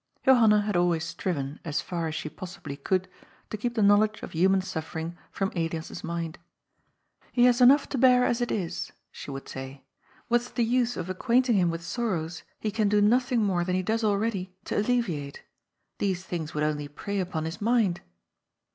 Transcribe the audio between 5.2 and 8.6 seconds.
from Elias's mind. ^^ He has enough to bear as it